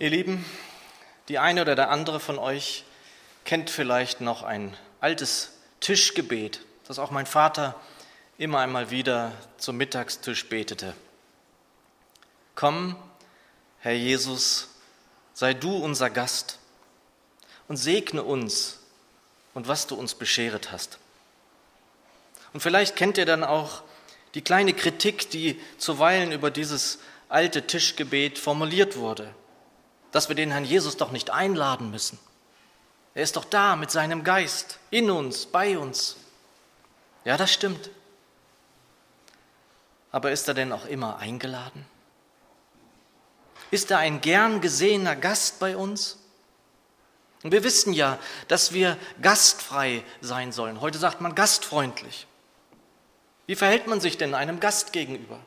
[0.00, 0.46] Ihr Lieben,
[1.28, 2.84] die eine oder der andere von euch
[3.44, 7.78] kennt vielleicht noch ein altes Tischgebet, das auch mein Vater
[8.38, 10.94] immer einmal wieder zum Mittagstisch betete.
[12.54, 12.96] Komm,
[13.80, 14.68] Herr Jesus,
[15.34, 16.58] sei du unser Gast
[17.68, 18.78] und segne uns
[19.52, 20.98] und was du uns bescheret hast.
[22.54, 23.82] Und vielleicht kennt ihr dann auch
[24.32, 29.34] die kleine Kritik, die zuweilen über dieses alte Tischgebet formuliert wurde,
[30.12, 32.18] dass wir den Herrn Jesus doch nicht einladen müssen.
[33.14, 36.16] Er ist doch da mit seinem Geist, in uns, bei uns.
[37.24, 37.90] Ja, das stimmt.
[40.12, 41.86] Aber ist er denn auch immer eingeladen?
[43.70, 46.18] Ist er ein gern gesehener Gast bei uns?
[47.42, 50.80] Und wir wissen ja, dass wir gastfrei sein sollen.
[50.80, 52.26] Heute sagt man gastfreundlich.
[53.46, 55.38] Wie verhält man sich denn einem Gast gegenüber?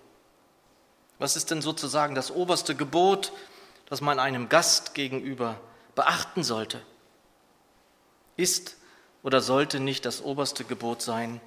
[1.19, 3.31] Was ist denn sozusagen das oberste Gebot,
[3.87, 5.59] das man einem Gast gegenüber
[5.95, 6.81] beachten sollte?
[8.37, 8.77] Ist
[9.21, 11.39] oder sollte nicht das oberste Gebot sein,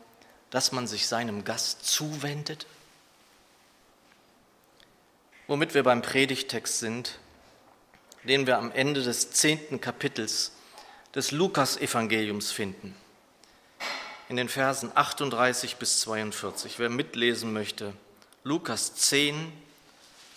[0.51, 2.67] dass man sich seinem Gast zuwendet?
[5.47, 7.19] Womit wir beim Predigtext sind,
[8.25, 10.53] den wir am Ende des zehnten Kapitels
[11.15, 12.97] des Lukas-Evangeliums finden,
[14.29, 16.79] in den Versen 38 bis 42.
[16.79, 17.93] Wer mitlesen möchte,
[18.43, 19.53] Lukas 10,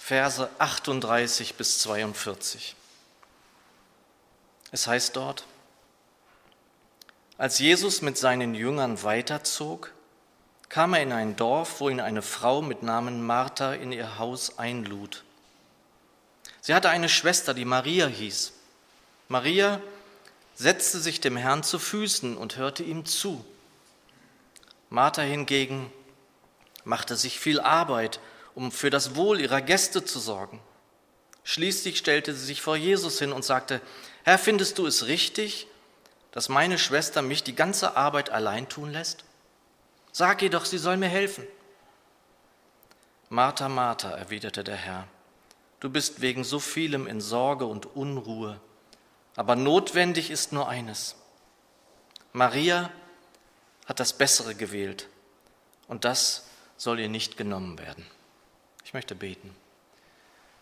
[0.09, 2.75] Verse 38 bis 42.
[4.71, 5.45] Es heißt dort,
[7.37, 9.93] als Jesus mit seinen Jüngern weiterzog,
[10.67, 14.57] kam er in ein Dorf, wo ihn eine Frau mit Namen Martha in ihr Haus
[14.57, 15.23] einlud.
[16.59, 18.53] Sie hatte eine Schwester, die Maria hieß.
[19.27, 19.79] Maria
[20.55, 23.45] setzte sich dem Herrn zu Füßen und hörte ihm zu.
[24.89, 25.93] Martha hingegen
[26.83, 28.19] machte sich viel Arbeit,
[28.59, 30.59] um für das Wohl ihrer Gäste zu sorgen.
[31.45, 33.79] Schließlich stellte sie sich vor Jesus hin und sagte,
[34.23, 35.67] Herr, findest du es richtig,
[36.33, 39.23] dass meine Schwester mich die ganze Arbeit allein tun lässt?
[40.11, 41.47] Sag ihr doch, sie soll mir helfen.
[43.29, 45.07] Martha, Martha, erwiderte der Herr,
[45.79, 48.59] du bist wegen so vielem in Sorge und Unruhe,
[49.37, 51.15] aber notwendig ist nur eines.
[52.33, 52.91] Maria
[53.85, 55.07] hat das Bessere gewählt
[55.87, 58.05] und das soll ihr nicht genommen werden.
[58.89, 59.55] Ich möchte beten.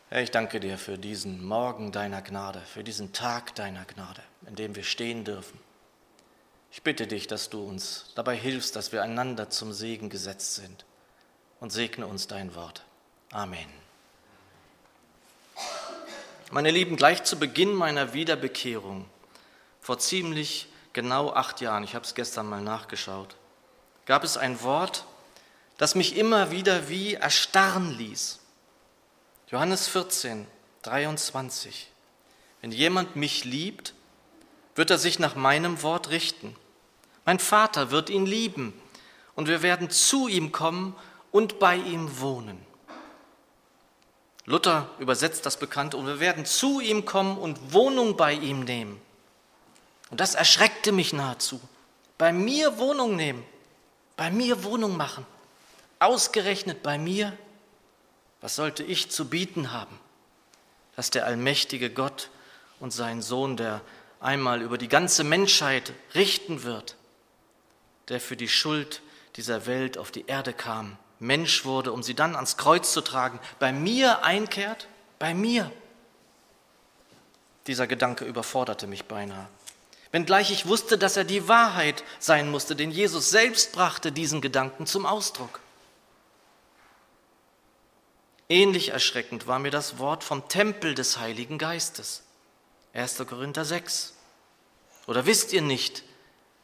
[0.10, 4.56] Herr, ich danke dir für diesen Morgen deiner Gnade, für diesen Tag deiner Gnade, in
[4.58, 5.58] dem wir stehen dürfen.
[6.70, 10.84] Ich bitte dich, dass du uns dabei hilfst, dass wir einander zum Segen gesetzt sind
[11.62, 12.84] und segne uns dein Wort.
[13.32, 13.70] Amen.
[16.52, 19.06] Meine Lieben, gleich zu Beginn meiner Wiederbekehrung,
[19.80, 23.38] vor ziemlich genau acht Jahren, ich habe es gestern mal nachgeschaut,
[24.06, 25.06] gab es ein Wort,
[25.78, 28.40] das mich immer wieder wie erstarren ließ.
[29.50, 30.48] Johannes 14,
[30.82, 31.90] 23.
[32.62, 33.94] Wenn jemand mich liebt,
[34.76, 36.56] wird er sich nach meinem Wort richten.
[37.26, 38.74] Mein Vater wird ihn lieben
[39.36, 40.96] und wir werden zu ihm kommen
[41.32, 42.66] und bei ihm wohnen.
[44.46, 49.00] Luther übersetzt das bekannt und wir werden zu ihm kommen und Wohnung bei ihm nehmen.
[50.10, 51.60] Und das erschreckte mich nahezu.
[52.18, 53.44] Bei mir Wohnung nehmen,
[54.16, 55.26] bei mir Wohnung machen,
[56.00, 57.38] ausgerechnet bei mir.
[58.42, 60.00] Was sollte ich zu bieten haben,
[60.96, 62.30] dass der allmächtige Gott
[62.80, 63.82] und sein Sohn, der
[64.20, 66.96] einmal über die ganze Menschheit richten wird,
[68.10, 69.02] der für die Schuld
[69.36, 73.40] dieser Welt auf die Erde kam, Mensch wurde, um sie dann ans Kreuz zu tragen,
[73.60, 74.88] bei mir einkehrt?
[75.20, 75.72] Bei mir?
[77.66, 79.48] Dieser Gedanke überforderte mich beinahe.
[80.12, 84.86] Wenngleich ich wusste, dass er die Wahrheit sein musste, denn Jesus selbst brachte diesen Gedanken
[84.86, 85.60] zum Ausdruck.
[88.50, 92.24] Ähnlich erschreckend war mir das Wort vom Tempel des Heiligen Geistes.
[92.94, 93.18] 1.
[93.28, 94.14] Korinther 6.
[95.06, 96.04] Oder wisst ihr nicht,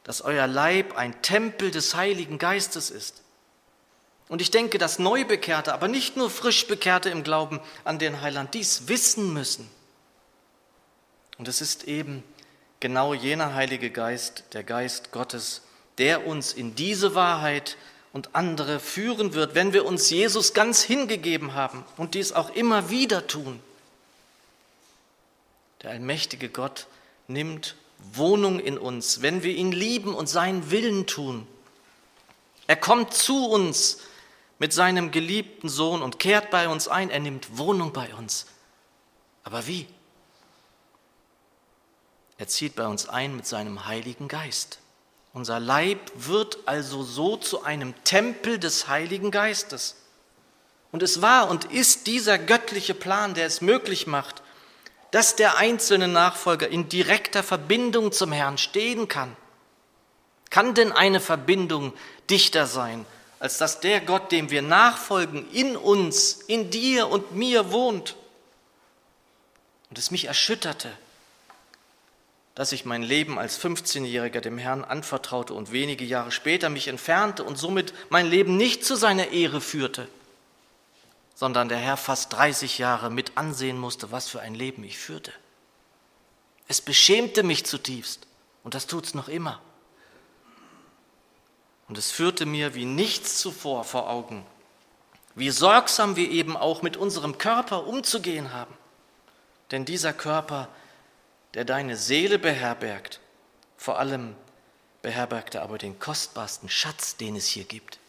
[0.04, 3.22] dass euer Leib ein Tempel des Heiligen Geistes ist.
[4.30, 8.88] Und ich denke, dass Neubekehrte, aber nicht nur Frischbekehrte im Glauben an den Heiland dies
[8.88, 9.70] wissen müssen.
[11.38, 12.24] Und es ist eben
[12.80, 15.62] genau jener Heilige Geist, der Geist Gottes,
[15.98, 17.78] der uns in diese Wahrheit
[18.14, 22.90] und andere führen wird, wenn wir uns Jesus ganz hingegeben haben und dies auch immer
[22.90, 23.60] wieder tun.
[25.82, 26.88] Der allmächtige Gott
[27.28, 27.76] nimmt
[28.14, 31.48] Wohnung in uns, wenn wir ihn lieben und seinen Willen tun.
[32.68, 34.00] Er kommt zu uns
[34.60, 37.10] mit seinem geliebten Sohn und kehrt bei uns ein.
[37.10, 38.46] Er nimmt Wohnung bei uns.
[39.44, 39.88] Aber wie?
[42.38, 44.80] Er zieht bei uns ein mit seinem Heiligen Geist.
[45.34, 49.96] Unser Leib wird also so zu einem Tempel des Heiligen Geistes.
[50.92, 54.44] Und es war und ist dieser göttliche Plan, der es möglich macht,
[55.10, 59.36] dass der einzelne Nachfolger in direkter Verbindung zum Herrn stehen kann.
[60.52, 61.94] Kann denn eine Verbindung
[62.30, 63.04] dichter sein,
[63.40, 68.16] als dass der Gott, dem wir nachfolgen, in uns, in dir und mir wohnt?
[69.90, 70.92] Und es mich erschütterte,
[72.56, 77.44] dass ich mein Leben als 15-Jähriger dem Herrn anvertraute und wenige Jahre später mich entfernte
[77.44, 80.08] und somit mein Leben nicht zu seiner Ehre führte,
[81.34, 85.32] sondern der Herr fast 30 Jahre mit ansehen musste, was für ein Leben ich führte.
[86.68, 88.28] Es beschämte mich zutiefst
[88.64, 89.60] und das tut es noch immer.
[91.88, 94.46] Und es führte mir wie nichts zuvor vor Augen,
[95.36, 98.74] wie sorgsam wir eben auch mit unserem Körper umzugehen haben.
[99.72, 100.70] Denn dieser Körper
[101.54, 103.20] der deine Seele beherbergt,
[103.78, 104.36] vor allem
[105.02, 108.00] beherbergt er aber den kostbarsten Schatz, den es hier gibt.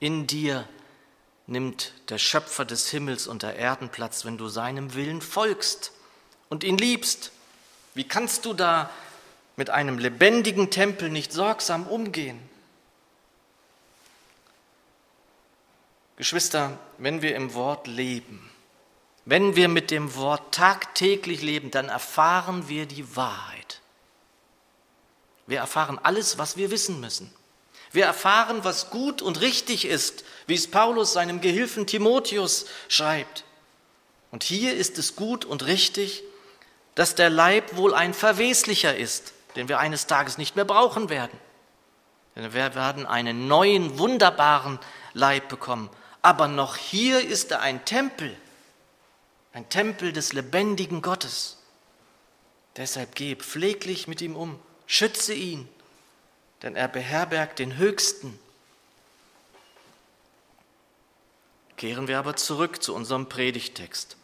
[0.00, 0.68] In dir
[1.46, 5.92] nimmt der Schöpfer des Himmels und der Erden Platz, wenn du seinem Willen folgst
[6.48, 7.32] und ihn liebst.
[7.94, 8.90] Wie kannst du da
[9.56, 12.38] mit einem lebendigen Tempel nicht sorgsam umgehen?
[16.16, 18.50] Geschwister, wenn wir im Wort leben,
[19.28, 23.82] wenn wir mit dem Wort tagtäglich leben, dann erfahren wir die Wahrheit.
[25.46, 27.30] Wir erfahren alles, was wir wissen müssen.
[27.92, 33.44] Wir erfahren, was gut und richtig ist, wie es Paulus seinem Gehilfen Timotheus schreibt.
[34.30, 36.22] Und hier ist es gut und richtig,
[36.94, 41.38] dass der Leib wohl ein verweslicher ist, den wir eines Tages nicht mehr brauchen werden.
[42.34, 44.78] Denn wir werden einen neuen, wunderbaren
[45.12, 45.90] Leib bekommen.
[46.22, 48.34] Aber noch hier ist er ein Tempel
[49.52, 51.58] ein Tempel des lebendigen Gottes.
[52.76, 55.68] Deshalb geb pfleglich mit ihm um, schütze ihn,
[56.62, 58.38] denn er beherbergt den Höchsten.
[61.76, 64.16] Kehren wir aber zurück zu unserem Predigtext.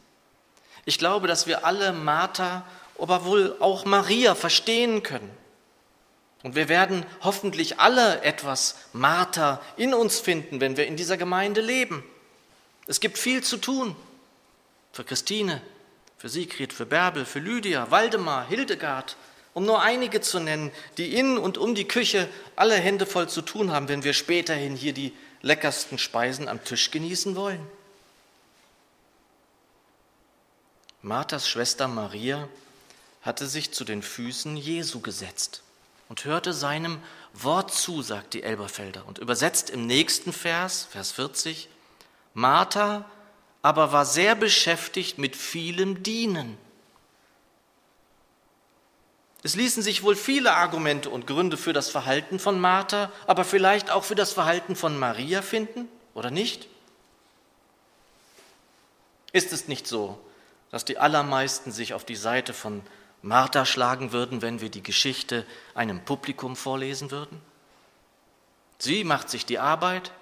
[0.85, 2.67] Ich glaube, dass wir alle Martha,
[2.99, 5.31] aber wohl auch Maria verstehen können.
[6.43, 11.63] Und wir werden hoffentlich alle etwas Martha in uns finden, wenn wir in dieser Gemeinde
[11.63, 12.05] leben.
[12.87, 13.97] Es gibt viel zu tun
[14.95, 15.61] für Christine,
[16.17, 19.17] für Sigrid, für Bärbel, für Lydia, Waldemar, Hildegard,
[19.53, 23.43] um nur einige zu nennen, die in und um die Küche alle Hände voll zu
[23.43, 25.13] tun haben, wenn wir späterhin hier die
[25.43, 27.65] leckersten Speisen am Tisch genießen wollen.
[31.03, 32.49] Marthas Schwester Maria
[33.21, 35.63] hatte sich zu den Füßen Jesu gesetzt
[36.09, 37.01] und hörte seinem
[37.33, 41.69] Wort zu, sagt die Elberfelder, und übersetzt im nächsten Vers, Vers 40,
[42.33, 43.05] Martha
[43.65, 46.59] aber war sehr beschäftigt mit vielem Dienen.
[49.43, 53.91] Es ließen sich wohl viele Argumente und Gründe für das Verhalten von Martha, aber vielleicht
[53.91, 56.69] auch für das Verhalten von Maria finden, oder nicht?
[59.33, 60.19] Ist es nicht so,
[60.71, 62.83] dass die allermeisten sich auf die Seite von
[63.23, 67.41] Martha schlagen würden, wenn wir die Geschichte einem Publikum vorlesen würden?
[68.77, 70.13] Sie macht sich die Arbeit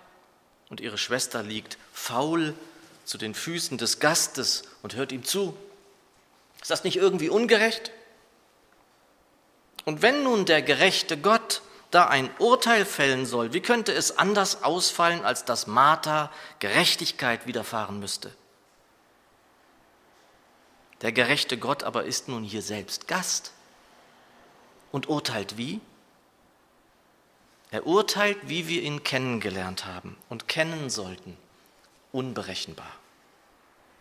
[0.70, 2.54] und ihre Schwester liegt faul
[3.04, 5.56] zu den Füßen des Gastes und hört ihm zu.
[6.60, 7.90] Ist das nicht irgendwie ungerecht?
[9.84, 14.62] Und wenn nun der gerechte Gott da ein Urteil fällen soll, wie könnte es anders
[14.62, 18.32] ausfallen, als dass Martha Gerechtigkeit widerfahren müsste?
[21.02, 23.52] Der gerechte Gott aber ist nun hier selbst Gast
[24.92, 25.80] und urteilt wie?
[27.72, 31.36] Er urteilt, wie wir ihn kennengelernt haben und kennen sollten
[32.12, 32.92] unberechenbar.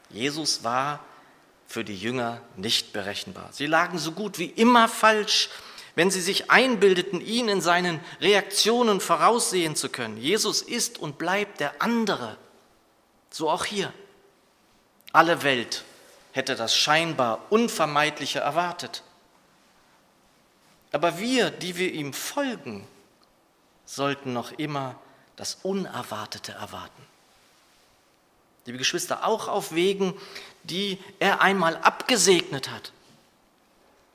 [0.09, 0.99] Jesus war
[1.67, 3.49] für die Jünger nicht berechenbar.
[3.51, 5.49] Sie lagen so gut wie immer falsch,
[5.95, 10.17] wenn sie sich einbildeten, ihn in seinen Reaktionen voraussehen zu können.
[10.17, 12.37] Jesus ist und bleibt der andere.
[13.29, 13.93] So auch hier.
[15.13, 15.83] Alle Welt
[16.33, 19.03] hätte das scheinbar Unvermeidliche erwartet.
[20.93, 22.87] Aber wir, die wir ihm folgen,
[23.85, 24.95] sollten noch immer
[25.35, 27.10] das Unerwartete erwarten
[28.65, 30.13] liebe Geschwister, auch auf Wegen,
[30.63, 32.91] die er einmal abgesegnet hat.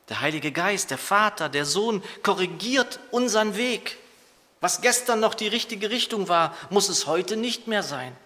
[0.09, 3.99] Der Heilige Geist, der Vater, der Sohn korrigiert unseren Weg.
[4.61, 8.17] Was gestern noch die richtige Richtung war, muss es heute nicht mehr sein.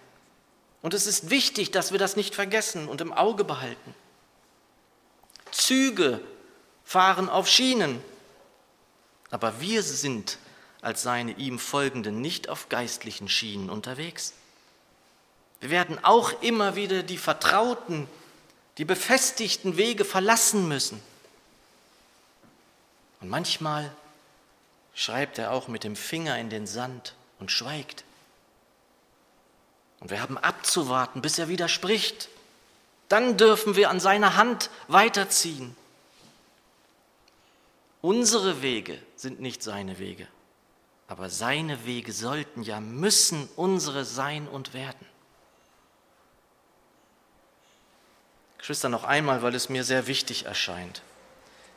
[0.81, 3.95] Und es ist wichtig, dass wir das nicht vergessen und im Auge behalten.
[5.51, 6.21] Züge
[6.83, 8.01] fahren auf Schienen,
[9.29, 10.37] aber wir sind
[10.81, 14.33] als seine ihm folgenden nicht auf geistlichen Schienen unterwegs.
[15.61, 18.07] Wir werden auch immer wieder die vertrauten,
[18.77, 21.01] die befestigten Wege verlassen müssen.
[23.21, 23.91] Und manchmal
[24.95, 28.03] schreibt er auch mit dem Finger in den Sand und schweigt.
[29.99, 32.27] Und wir haben abzuwarten, bis er widerspricht.
[33.07, 35.75] Dann dürfen wir an seiner Hand weiterziehen.
[38.01, 40.27] Unsere Wege sind nicht seine Wege,
[41.07, 45.10] aber seine Wege sollten ja, müssen unsere sein und werden.
[48.61, 51.01] Geschwister, noch einmal, weil es mir sehr wichtig erscheint.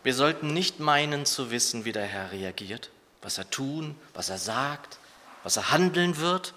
[0.02, 2.90] Wir sollten nicht meinen zu wissen, wie der Herr reagiert,
[3.22, 4.98] was er tun, was er sagt,
[5.42, 6.52] was er handeln wird.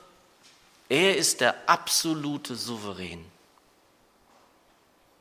[0.90, 3.24] Er ist der absolute Souverän.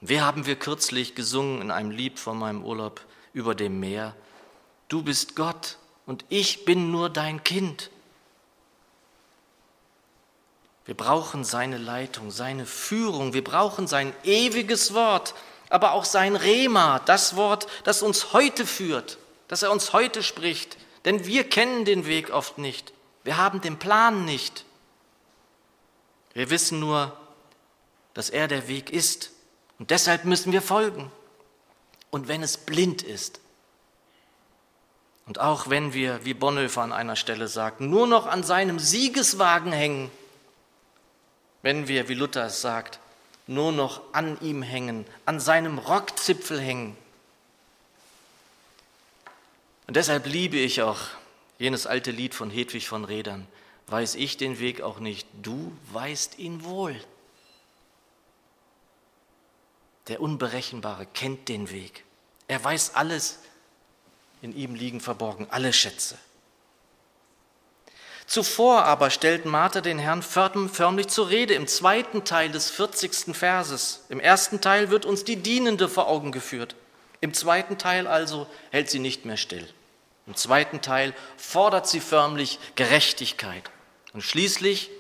[0.01, 3.01] Wer haben wir kürzlich gesungen in einem Lied von meinem Urlaub
[3.33, 4.15] über dem Meer?
[4.89, 7.91] Du bist Gott und ich bin nur dein Kind.
[10.87, 15.35] Wir brauchen seine Leitung, seine Führung, wir brauchen sein ewiges Wort,
[15.69, 20.79] aber auch sein Rema, das Wort, das uns heute führt, das er uns heute spricht.
[21.05, 22.93] Denn wir kennen den Weg oft nicht,
[23.25, 24.65] wir haben den Plan nicht.
[26.35, 27.17] Wir wissen nur,
[28.15, 29.33] dass er der Weg ist
[29.81, 31.11] und deshalb müssen wir folgen.
[32.11, 33.41] Und wenn es blind ist,
[35.27, 39.73] und auch wenn wir, wie Bonhoeffer an einer Stelle sagt, nur noch an seinem Siegeswagen
[39.73, 40.13] hängen,
[41.67, 43.01] wenn wir, wie Luther es sagt,
[43.49, 46.97] nur noch an ihm hängen, an seinem Rockzipfel hängen.
[49.89, 51.01] Und deshalb liebe ich auch
[51.59, 53.49] jenes alte Lied von Hedwig von Redern.
[53.89, 56.95] Weiß ich den Weg auch nicht, du weißt ihn wohl.
[60.07, 62.05] Der Unberechenbare kennt den Weg.
[62.47, 63.41] Er weiß alles.
[64.41, 66.17] In ihm liegen verborgen alle Schätze.
[68.27, 73.37] Zuvor aber stellt Martha den Herrn förmlich zur Rede im zweiten Teil des 40.
[73.37, 74.05] Verses.
[74.09, 76.75] Im ersten Teil wird uns die Dienende vor Augen geführt.
[77.21, 79.67] Im zweiten Teil also hält sie nicht mehr still.
[80.27, 83.63] Im zweiten Teil fordert sie förmlich Gerechtigkeit.
[84.13, 84.91] Und schließlich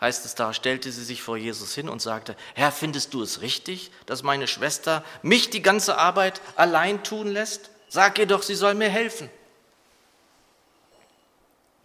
[0.00, 3.40] heißt es da, stellte sie sich vor Jesus hin und sagte, Herr, findest du es
[3.40, 7.70] richtig, dass meine Schwester mich die ganze Arbeit allein tun lässt?
[7.88, 9.28] Sag ihr doch, sie soll mir helfen.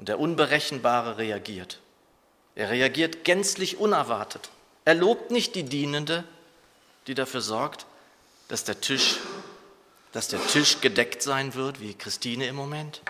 [0.02, 1.80] Und der Unberechenbare reagiert.
[2.56, 4.50] Er reagiert gänzlich unerwartet.
[4.84, 6.24] Er lobt nicht die Dienende,
[7.06, 7.86] die dafür sorgt,
[8.48, 9.20] dass der Tisch,
[10.12, 13.04] dass der Tisch gedeckt sein wird, wie Christine im Moment.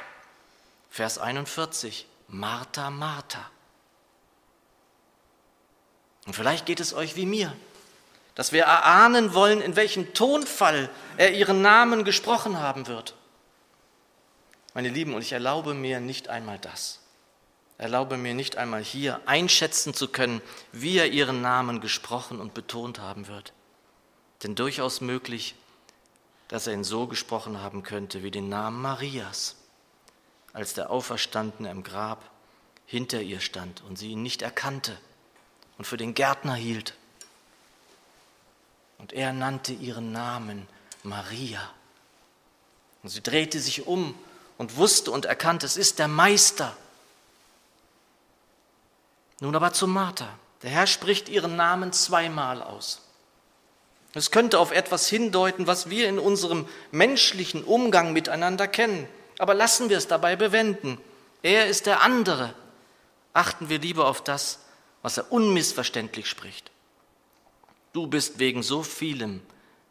[0.90, 2.08] Vers 41.
[2.28, 3.50] Martha, Martha.
[6.26, 7.56] Und vielleicht geht es euch wie mir,
[8.36, 13.16] dass wir erahnen wollen, in welchem Tonfall er ihren Namen gesprochen haben wird.
[14.74, 17.00] Meine Lieben, und ich erlaube mir nicht einmal das.
[17.78, 23.00] Erlaube mir nicht einmal hier einschätzen zu können, wie er ihren Namen gesprochen und betont
[23.00, 23.54] haben wird.
[24.44, 25.56] Denn durchaus möglich,
[26.48, 29.56] dass er ihn so gesprochen haben könnte wie den Namen Marias,
[30.54, 32.30] als der Auferstandene im Grab
[32.86, 34.98] hinter ihr stand und sie ihn nicht erkannte
[35.78, 36.96] und für den Gärtner hielt.
[39.00, 40.68] Und er nannte ihren Namen
[41.04, 41.72] Maria.
[43.02, 44.14] Und sie drehte sich um
[44.62, 46.78] und wusste und erkannte, es ist der Meister.
[49.40, 50.30] Nun aber zu Martha.
[50.62, 53.02] Der Herr spricht ihren Namen zweimal aus.
[54.14, 59.08] Es könnte auf etwas hindeuten, was wir in unserem menschlichen Umgang miteinander kennen.
[59.40, 61.00] Aber lassen wir es dabei bewenden.
[61.42, 62.54] Er ist der andere.
[63.34, 64.60] Achten wir lieber auf das,
[65.02, 66.70] was er unmissverständlich spricht.
[67.94, 69.42] Du bist wegen so vielem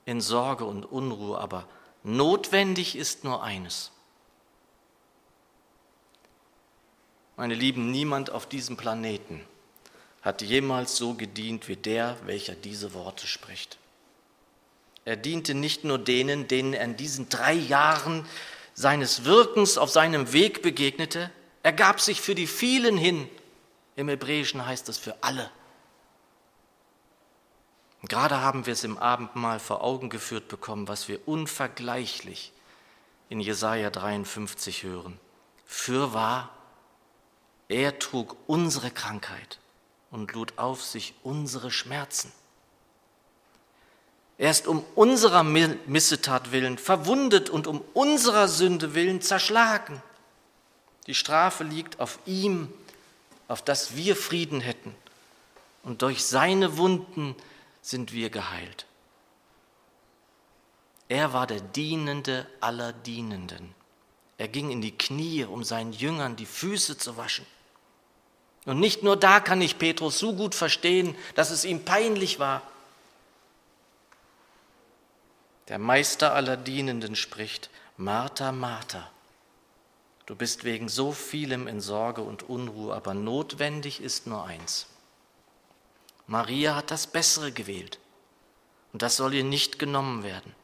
[0.04, 1.66] in Sorge und Unruhe, aber
[2.04, 3.90] notwendig ist nur eines.
[7.40, 9.40] Meine Lieben, niemand auf diesem Planeten
[10.20, 13.78] hat jemals so gedient wie der, welcher diese Worte spricht.
[15.06, 18.26] Er diente nicht nur denen, denen er in diesen drei Jahren
[18.74, 21.30] seines Wirkens auf seinem Weg begegnete,
[21.62, 23.26] er gab sich für die vielen hin.
[23.96, 25.50] Im Hebräischen heißt es für alle.
[28.02, 32.52] Und gerade haben wir es im Abendmahl vor Augen geführt bekommen, was wir unvergleichlich
[33.30, 35.18] in Jesaja 53 hören.
[35.64, 36.50] Fürwahr,
[37.70, 39.60] er trug unsere Krankheit
[40.10, 42.32] und lud auf sich unsere Schmerzen.
[44.38, 50.02] Er ist um unserer Missetat willen verwundet und um unserer Sünde willen zerschlagen.
[51.06, 52.72] Die Strafe liegt auf ihm,
[53.46, 54.94] auf dass wir Frieden hätten.
[55.84, 57.36] Und durch seine Wunden
[57.82, 58.86] sind wir geheilt.
[61.08, 63.74] Er war der Dienende aller Dienenden.
[64.38, 67.46] Er ging in die Knie, um seinen Jüngern die Füße zu waschen.
[68.66, 72.62] Und nicht nur da kann ich Petrus so gut verstehen, dass es ihm peinlich war.
[75.68, 79.10] Der Meister aller Dienenden spricht, Martha, Martha,
[80.26, 84.86] du bist wegen so vielem in Sorge und Unruhe, aber notwendig ist nur eins.
[86.26, 87.98] Maria hat das Bessere gewählt
[88.92, 90.54] Und das soll ihr nicht genommen werden.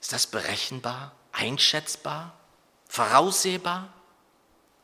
[0.00, 2.34] Ist das berechenbar, einschätzbar,
[2.88, 3.92] voraussehbar?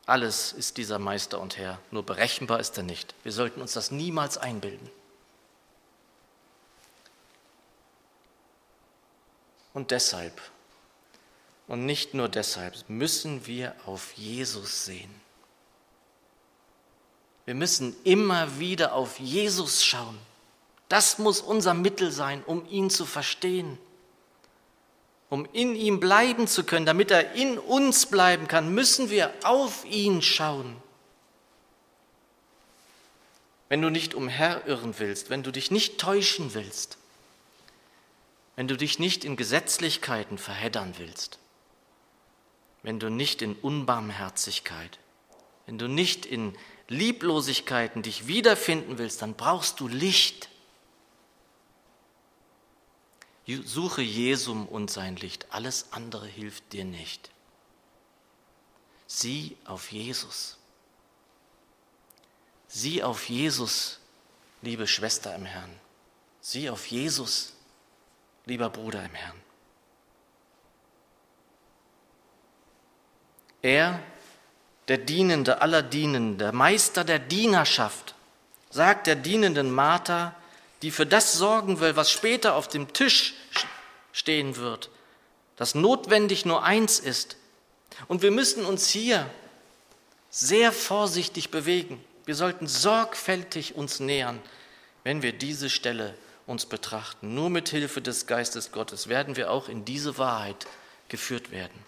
[0.05, 3.15] Alles ist dieser Meister und Herr, nur berechenbar ist er nicht.
[3.23, 4.89] Wir sollten uns das niemals einbilden.
[9.73, 10.39] Und deshalb,
[11.67, 15.13] und nicht nur deshalb, müssen wir auf Jesus sehen.
[17.45, 20.17] Wir müssen immer wieder auf Jesus schauen.
[20.89, 23.77] Das muss unser Mittel sein, um ihn zu verstehen,
[25.33, 29.83] um in ihm bleiben zu können, damit er in uns bleiben kann, müssen wir auf
[29.83, 30.75] ihn schauen.
[33.67, 36.99] Wenn du nicht umherirren willst, wenn du dich nicht täuschen willst,
[38.55, 41.39] wenn du dich nicht in Gesetzlichkeiten verheddern willst,
[42.83, 44.99] wenn du nicht in Unbarmherzigkeit,
[45.65, 46.55] wenn du nicht in
[46.89, 50.49] Lieblosigkeiten dich wiederfinden willst, dann brauchst du Licht.
[53.45, 57.29] Suche Jesum und sein Licht, alles andere hilft dir nicht.
[59.07, 60.57] Sieh auf Jesus.
[62.67, 63.99] Sieh auf Jesus,
[64.61, 65.69] liebe Schwester im Herrn.
[66.41, 67.53] Sieh auf Jesus,
[68.45, 69.39] lieber Bruder im Herrn.
[73.61, 73.99] Er,
[74.87, 78.15] der Dienende aller Dienenden, der Meister der Dienerschaft,
[78.69, 80.35] sagt der dienenden Martha,
[80.83, 83.33] die für das sorgen will, was später auf dem Tisch
[84.11, 84.89] stehen wird,
[85.55, 87.37] das notwendig nur eins ist.
[88.07, 89.29] Und wir müssen uns hier
[90.29, 92.03] sehr vorsichtig bewegen.
[92.25, 94.41] Wir sollten sorgfältig uns nähern,
[95.03, 96.15] wenn wir diese Stelle
[96.47, 97.33] uns betrachten.
[97.33, 100.67] Nur mit Hilfe des Geistes Gottes werden wir auch in diese Wahrheit
[101.07, 101.85] geführt werden.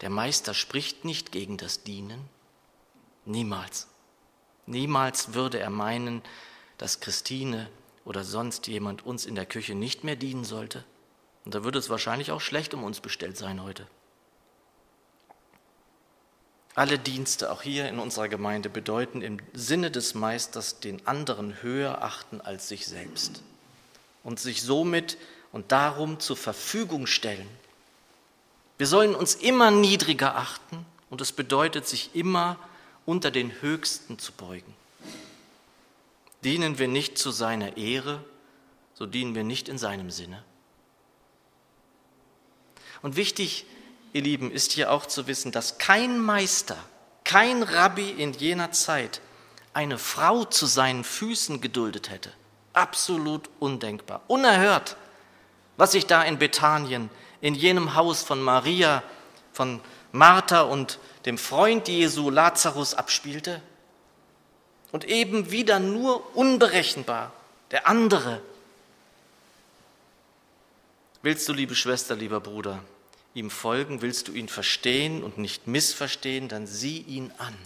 [0.00, 2.26] Der Meister spricht nicht gegen das Dienen.
[3.26, 3.86] Niemals.
[4.66, 6.22] Niemals würde er meinen,
[6.78, 7.68] dass Christine
[8.04, 10.84] oder sonst jemand uns in der Küche nicht mehr dienen sollte.
[11.44, 13.86] Und da würde es wahrscheinlich auch schlecht um uns bestellt sein heute.
[16.74, 22.02] Alle Dienste, auch hier in unserer Gemeinde, bedeuten im Sinne des Meisters den anderen höher
[22.02, 23.42] achten als sich selbst
[24.24, 25.18] und sich somit
[25.52, 27.48] und darum zur Verfügung stellen.
[28.78, 32.58] Wir sollen uns immer niedriger achten und es bedeutet, sich immer
[33.04, 34.74] unter den Höchsten zu beugen.
[36.44, 38.24] Dienen wir nicht zu seiner Ehre,
[38.94, 40.42] so dienen wir nicht in seinem Sinne.
[43.00, 43.66] Und wichtig,
[44.12, 46.76] ihr Lieben, ist hier auch zu wissen, dass kein Meister,
[47.24, 49.20] kein Rabbi in jener Zeit
[49.72, 52.32] eine Frau zu seinen Füßen geduldet hätte.
[52.72, 54.96] Absolut undenkbar, unerhört,
[55.76, 59.02] was sich da in Bethanien, in jenem Haus von Maria,
[59.52, 59.80] von
[60.12, 63.62] Martha und dem Freund Jesu Lazarus abspielte
[64.92, 67.32] und eben wieder nur unberechenbar,
[67.70, 68.40] der andere.
[71.22, 72.82] Willst du, liebe Schwester, lieber Bruder,
[73.34, 77.56] ihm folgen, willst du ihn verstehen und nicht missverstehen, dann sieh ihn an.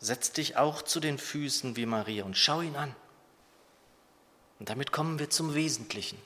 [0.00, 2.94] Setz dich auch zu den Füßen wie Maria und schau ihn an.
[4.58, 6.18] Und damit kommen wir zum Wesentlichen.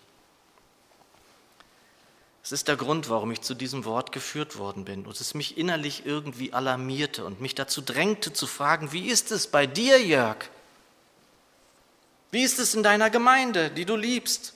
[2.47, 5.59] Es ist der Grund, warum ich zu diesem Wort geführt worden bin und es mich
[5.59, 10.37] innerlich irgendwie alarmierte und mich dazu drängte zu fragen, wie ist es bei dir, Jörg?
[12.31, 14.55] Wie ist es in deiner Gemeinde, die du liebst?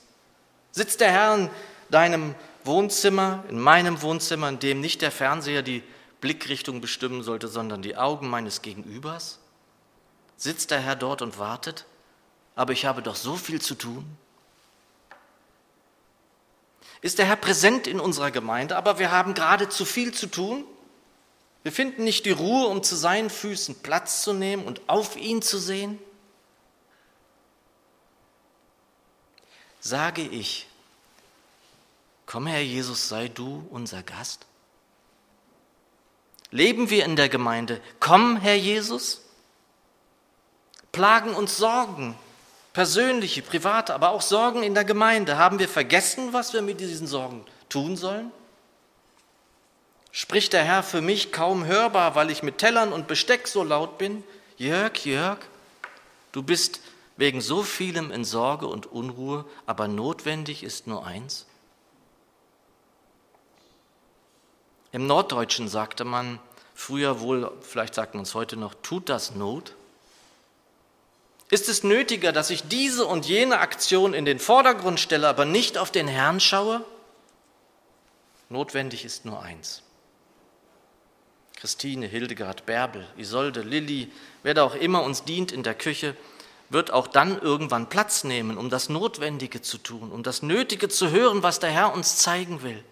[0.71, 1.51] Sitzt der Herr in
[1.91, 5.83] deinem Wohnzimmer, in meinem Wohnzimmer, in dem nicht der Fernseher die
[6.21, 9.41] Blickrichtung bestimmen sollte, sondern die Augen meines Gegenübers?
[10.37, 11.87] Sitzt der Herr dort und wartet?
[12.55, 14.05] Aber ich habe doch so viel zu tun.
[17.03, 20.65] Ist der Herr präsent in unserer Gemeinde, aber wir haben gerade zu viel zu tun?
[21.63, 25.43] Wir finden nicht die Ruhe, um zu seinen Füßen Platz zu nehmen und auf ihn
[25.43, 25.99] zu sehen?
[29.81, 30.69] Sage ich,
[32.27, 34.47] komm Herr Jesus, sei du unser Gast?
[36.51, 39.23] Leben wir in der Gemeinde, komm Herr Jesus?
[40.93, 42.17] Plagen uns Sorgen,
[42.73, 45.39] persönliche, private, aber auch Sorgen in der Gemeinde.
[45.39, 48.31] Haben wir vergessen, was wir mit diesen Sorgen tun sollen?
[50.13, 53.99] Spricht der Herr für mich kaum hörbar, weil ich mit Tellern und Besteck so laut
[53.99, 54.25] bin?
[54.57, 55.39] Jörg, Jörg,
[56.33, 56.81] du bist
[57.17, 61.47] wegen so vielem in Sorge und Unruhe, aber notwendig ist nur eins.
[64.93, 66.41] Im Norddeutschen sagte man
[66.75, 69.75] früher wohl, vielleicht sagt man es heute noch, tut das Not?
[71.51, 75.79] Ist es nötiger, dass ich diese und jene Aktion in den Vordergrund stelle, aber nicht
[75.79, 76.85] auf den Herrn schaue?
[78.49, 79.83] Notwendig ist nur eins.
[81.57, 84.11] Christine, Hildegard, Bärbel, Isolde, Lilli,
[84.45, 86.17] wer da auch immer uns dient in der Küche,
[86.71, 91.11] wird auch dann irgendwann Platz nehmen, um das Notwendige zu tun, um das Nötige zu
[91.11, 92.83] hören, was der Herr uns zeigen will.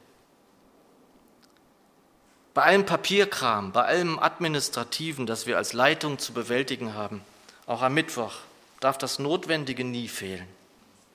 [2.55, 7.23] Bei allem Papierkram, bei allem Administrativen, das wir als Leitung zu bewältigen haben,
[7.67, 8.35] auch am Mittwoch,
[8.81, 10.47] darf das Notwendige nie fehlen.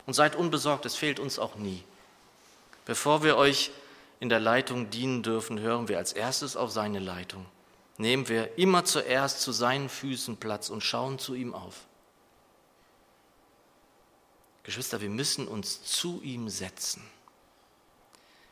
[0.06, 1.84] Und seid unbesorgt, es fehlt uns auch nie.
[2.86, 3.72] Bevor wir euch
[4.20, 7.46] in der Leitung dienen dürfen, hören wir als erstes auf seine Leitung.
[7.98, 11.86] Nehmen wir immer zuerst zu seinen Füßen Platz und schauen zu ihm auf.
[14.64, 17.04] Geschwister, wir müssen uns zu ihm setzen.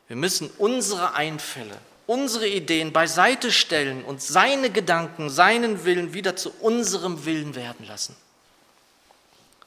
[0.08, 6.52] Wir müssen unsere Einfälle, unsere Ideen beiseite stellen und seine Gedanken, seinen Willen wieder zu
[6.60, 8.16] unserem Willen werden lassen.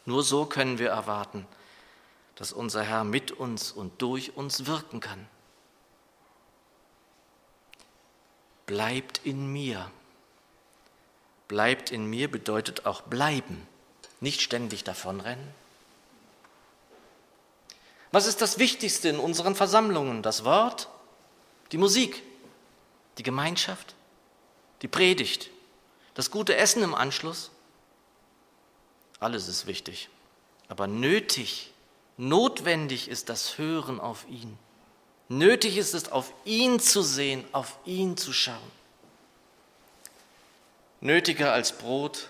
[0.06, 1.46] Nur so können wir erwarten,
[2.36, 5.26] dass unser Herr mit uns und durch uns wirken kann.
[8.66, 9.90] Bleibt in mir.
[11.48, 13.66] Bleibt in mir bedeutet auch bleiben,
[14.20, 15.48] nicht ständig davonrennen.
[18.10, 20.22] Was ist das Wichtigste in unseren Versammlungen?
[20.22, 20.88] Das Wort,
[21.72, 22.22] die Musik,
[23.18, 23.94] die Gemeinschaft,
[24.82, 25.50] die Predigt,
[26.14, 27.50] das gute Essen im Anschluss?
[29.24, 30.10] Alles ist wichtig,
[30.68, 31.72] aber nötig,
[32.18, 34.58] notwendig ist das Hören auf ihn.
[35.30, 38.70] Nötig ist es, auf ihn zu sehen, auf ihn zu schauen.
[41.00, 42.28] Nötiger als Brot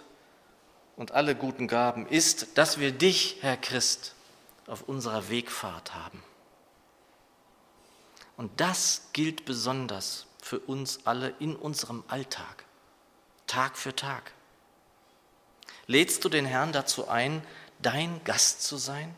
[0.94, 4.14] und alle guten Gaben ist, dass wir dich, Herr Christ,
[4.68, 6.22] auf unserer Wegfahrt haben.
[8.36, 12.64] Und das gilt besonders für uns alle in unserem Alltag,
[13.48, 14.30] Tag für Tag.
[15.86, 17.42] Lädst du den Herrn dazu ein,
[17.80, 19.14] dein Gast zu sein?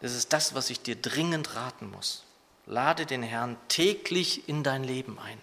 [0.00, 2.24] Das ist das, was ich dir dringend raten muss.
[2.66, 5.38] Lade den Herrn täglich in dein Leben ein.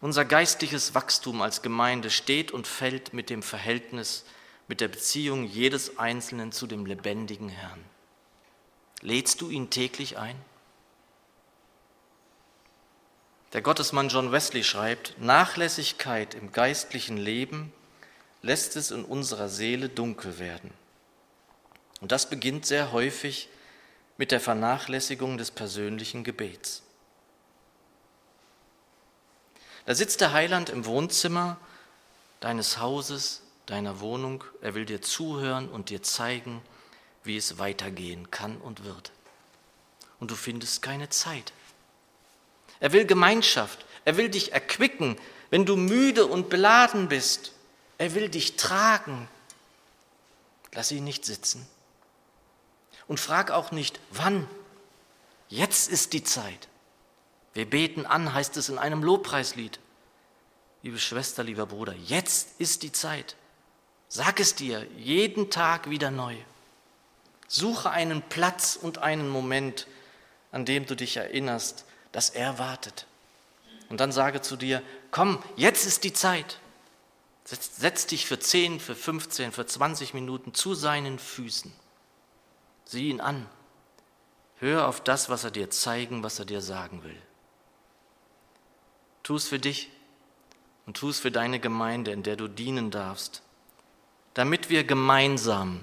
[0.00, 4.24] Unser geistliches Wachstum als Gemeinde steht und fällt mit dem Verhältnis,
[4.66, 7.84] mit der Beziehung jedes Einzelnen zu dem lebendigen Herrn.
[9.02, 10.36] Lädst du ihn täglich ein?
[13.52, 17.72] Der Gottesmann John Wesley schreibt, Nachlässigkeit im geistlichen Leben
[18.42, 20.72] lässt es in unserer Seele dunkel werden.
[22.00, 23.48] Und das beginnt sehr häufig
[24.16, 26.82] mit der Vernachlässigung des persönlichen Gebets.
[29.84, 31.58] Da sitzt der Heiland im Wohnzimmer
[32.38, 34.44] deines Hauses, deiner Wohnung.
[34.62, 36.62] Er will dir zuhören und dir zeigen,
[37.24, 39.10] wie es weitergehen kann und wird.
[40.20, 41.52] Und du findest keine Zeit.
[42.80, 43.84] Er will Gemeinschaft.
[44.04, 45.16] Er will dich erquicken,
[45.50, 47.52] wenn du müde und beladen bist.
[47.98, 49.28] Er will dich tragen.
[50.72, 51.66] Lass ihn nicht sitzen.
[53.06, 54.48] Und frag auch nicht, wann.
[55.48, 56.68] Jetzt ist die Zeit.
[57.52, 59.80] Wir beten an, heißt es in einem Lobpreislied.
[60.82, 63.36] Liebe Schwester, lieber Bruder, jetzt ist die Zeit.
[64.08, 66.36] Sag es dir jeden Tag wieder neu.
[67.48, 69.88] Suche einen Platz und einen Moment,
[70.52, 73.06] an dem du dich erinnerst, dass er wartet.
[73.88, 76.58] Und dann sage zu dir, komm, jetzt ist die Zeit.
[77.44, 81.72] Setz, dich für 10, für 15, für 20 Minuten zu seinen Füßen.
[82.84, 83.46] Sieh ihn an.
[84.60, 87.20] Hör auf das, was er dir zeigen, was er dir sagen will.
[89.24, 89.90] Tu es für dich
[90.86, 93.42] und tu es für deine Gemeinde, in der du dienen darfst,
[94.34, 95.82] damit wir gemeinsam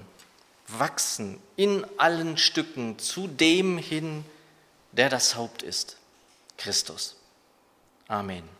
[0.68, 4.24] wachsen in allen Stücken zu dem hin,
[4.92, 5.97] der das Haupt ist,
[6.58, 7.14] Christus.
[8.10, 8.57] Amen.